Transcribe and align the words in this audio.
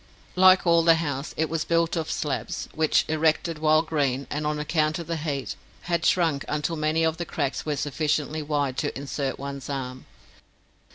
Like 0.35 0.65
all 0.65 0.81
the 0.81 0.95
house, 0.95 1.35
it 1.37 1.47
was 1.47 1.63
built 1.63 1.95
of 1.95 2.09
slabs, 2.09 2.67
which, 2.73 3.05
erected 3.07 3.59
while 3.59 3.83
green, 3.83 4.25
and 4.31 4.47
on 4.47 4.57
account 4.57 4.97
Of 4.97 5.05
the 5.05 5.15
heat, 5.17 5.55
had 5.81 6.07
shrunk 6.07 6.43
until 6.47 6.75
many 6.75 7.03
of 7.03 7.17
the 7.17 7.23
cracks 7.25 7.67
were 7.67 7.75
sufficiently 7.75 8.41
wide 8.41 8.77
to 8.77 8.97
insert 8.97 9.37
one's 9.37 9.69
arm. 9.69 10.07